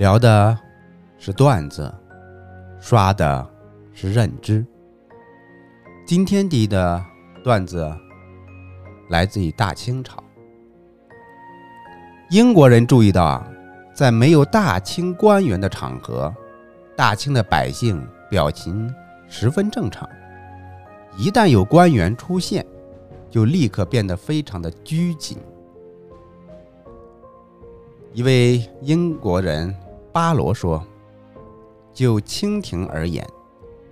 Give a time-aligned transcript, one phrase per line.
[0.00, 0.58] 聊的
[1.18, 1.94] 是段子，
[2.80, 3.46] 刷的
[3.92, 4.64] 是认知。
[6.06, 7.04] 今天第一的
[7.44, 7.86] 段子
[9.10, 10.16] 来自于大清朝。
[12.30, 13.46] 英国人注意到啊，
[13.92, 16.34] 在没有大清官员的场合，
[16.96, 18.90] 大清的百姓表情
[19.28, 20.08] 十分正常；
[21.18, 22.64] 一旦有官员出现，
[23.28, 25.36] 就立刻变得非常的拘谨。
[28.14, 29.72] 一位英国人
[30.12, 30.84] 巴罗说
[31.94, 33.26] ：“就清廷而言，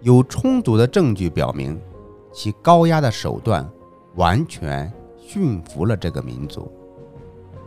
[0.01, 1.81] 有充足的证据表明，
[2.33, 3.69] 其高压的手段
[4.17, 6.71] 完全驯服了这个民族，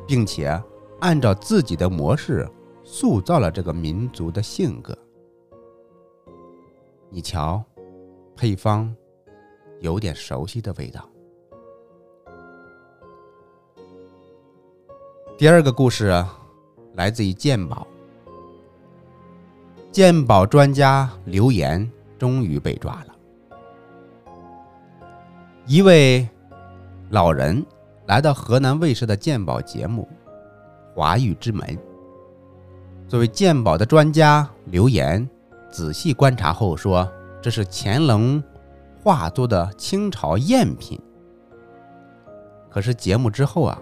[0.05, 0.61] 并且
[0.99, 2.47] 按照自己的模式
[2.83, 4.97] 塑造了这个民族的性格。
[7.09, 7.63] 你瞧，
[8.35, 8.93] 配方
[9.79, 11.07] 有点熟悉的味道。”
[15.37, 16.23] 第二个故事。
[16.95, 17.87] 来自于鉴宝，
[19.91, 23.15] 鉴宝专家刘岩终于被抓了。
[25.65, 26.25] 一位
[27.09, 27.65] 老人
[28.05, 30.07] 来到河南卫视的鉴宝节目
[30.95, 31.67] 《华玉之门》，
[33.05, 35.29] 作为鉴宝的专家，刘岩
[35.69, 37.05] 仔细观察后说
[37.43, 38.41] ：“这是乾隆
[39.03, 40.97] 画作的清朝赝品。”
[42.71, 43.77] 可是节目之后啊，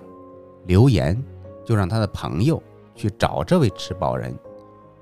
[0.65, 1.23] 刘岩
[1.63, 2.61] 就让他的朋友。
[2.95, 4.37] 去找这位持宝人，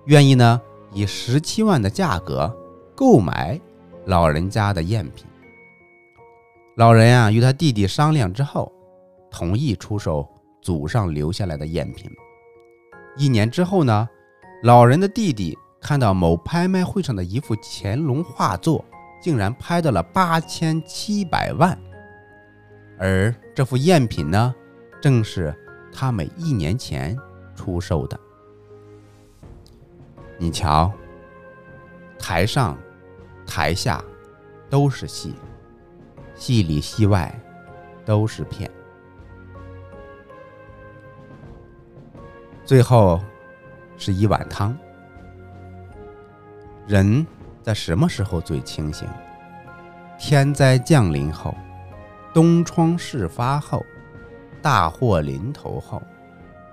[0.06, 2.52] 愿意呢以十七万的价格
[2.96, 3.60] 购买
[4.06, 5.26] 老人家的赝品。
[6.76, 8.72] 老人啊与他弟弟商量之后，
[9.30, 10.28] 同意出售
[10.62, 12.10] 祖上留下来的赝品。
[13.18, 14.08] 一年之后呢，
[14.64, 18.84] 老人的弟弟看到某拍卖会上的一幅乾隆画作，
[19.22, 21.78] 竟然拍到了八千七百万，
[23.00, 24.54] 而这幅赝品呢，
[25.02, 25.56] 正是
[25.92, 27.18] 他们一年前。
[27.56, 28.20] 出售的，
[30.38, 30.92] 你瞧，
[32.20, 32.78] 台上
[33.46, 34.04] 台下
[34.70, 35.34] 都是戏，
[36.36, 37.34] 戏里戏外
[38.06, 38.70] 都是骗。
[42.64, 43.20] 最后
[43.98, 44.78] 是一碗汤。
[46.86, 47.26] 人
[47.64, 49.08] 在什么时候最清醒？
[50.20, 51.56] 天灾降临后，
[52.34, 53.84] 东窗事发后，
[54.62, 56.02] 大祸临头后。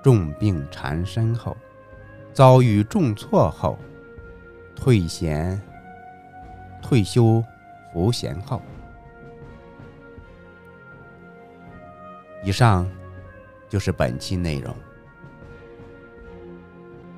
[0.02, 1.56] 重病缠身后，
[2.34, 3.78] 遭遇重挫后，
[4.74, 5.58] 退闲、
[6.82, 7.42] 退休
[7.92, 8.60] 服闲后。
[12.42, 12.90] 以上
[13.68, 14.74] 就是本期内容。